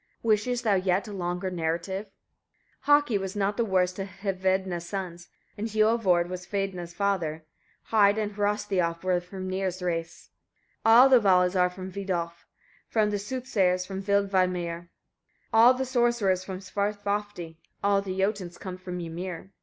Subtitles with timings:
[0.23, 2.05] Wishest thou yet a longer narrative?
[2.85, 2.91] 32.
[2.91, 5.27] Haki was not the worst of Hvedna's sons,
[5.59, 7.45] and Hiorvard was Hvedna's father;
[7.91, 10.31] Heid and Hrossthiof were of Hrimnir's race.
[10.83, 10.91] 33.
[10.91, 12.47] All the Valas are from Vidolf;
[12.95, 14.89] all the soothsayers from Vilmeidr,
[15.53, 19.51] all the sorcerers from Svarthofdi; all the Jotuns come from Ymir.